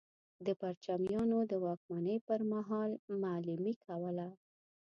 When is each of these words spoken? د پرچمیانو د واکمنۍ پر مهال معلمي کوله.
د 0.45 0.47
پرچمیانو 0.61 1.39
د 1.51 1.53
واکمنۍ 1.65 2.17
پر 2.27 2.39
مهال 2.51 2.91
معلمي 3.21 3.73
کوله. 3.85 4.29